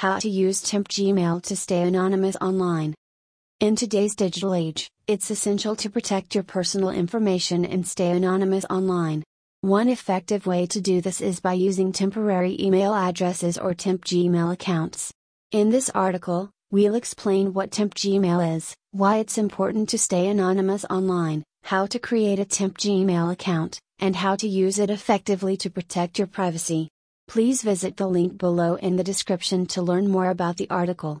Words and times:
How 0.00 0.18
to 0.20 0.30
use 0.30 0.62
temp 0.62 0.88
Gmail 0.88 1.42
to 1.42 1.54
stay 1.54 1.82
anonymous 1.82 2.34
online. 2.40 2.94
In 3.60 3.76
today's 3.76 4.14
digital 4.14 4.54
age, 4.54 4.88
it's 5.06 5.30
essential 5.30 5.76
to 5.76 5.90
protect 5.90 6.34
your 6.34 6.42
personal 6.42 6.88
information 6.88 7.66
and 7.66 7.86
stay 7.86 8.10
anonymous 8.12 8.64
online. 8.70 9.22
One 9.60 9.90
effective 9.90 10.46
way 10.46 10.64
to 10.68 10.80
do 10.80 11.02
this 11.02 11.20
is 11.20 11.40
by 11.40 11.52
using 11.52 11.92
temporary 11.92 12.56
email 12.58 12.94
addresses 12.94 13.58
or 13.58 13.74
temp 13.74 14.06
Gmail 14.06 14.54
accounts. 14.54 15.12
In 15.50 15.68
this 15.68 15.90
article, 15.90 16.48
we'll 16.70 16.94
explain 16.94 17.52
what 17.52 17.70
temp 17.70 17.92
Gmail 17.92 18.56
is, 18.56 18.74
why 18.92 19.18
it's 19.18 19.36
important 19.36 19.90
to 19.90 19.98
stay 19.98 20.28
anonymous 20.28 20.86
online, 20.88 21.44
how 21.64 21.84
to 21.84 21.98
create 21.98 22.38
a 22.38 22.46
temp 22.46 22.78
Gmail 22.78 23.30
account, 23.30 23.78
and 23.98 24.16
how 24.16 24.34
to 24.36 24.48
use 24.48 24.78
it 24.78 24.88
effectively 24.88 25.58
to 25.58 25.68
protect 25.68 26.16
your 26.16 26.26
privacy. 26.26 26.88
Please 27.30 27.62
visit 27.62 27.96
the 27.96 28.08
link 28.08 28.38
below 28.38 28.74
in 28.74 28.96
the 28.96 29.04
description 29.04 29.64
to 29.66 29.82
learn 29.82 30.10
more 30.10 30.30
about 30.30 30.56
the 30.56 30.66
article. 30.68 31.08